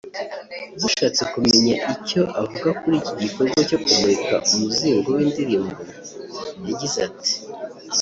[0.81, 5.79] Dushatse kumenya icyo avuga kuri iki gikorwa cyo kumurika umuzingo w’indirimbo
[6.67, 7.33] yagize ati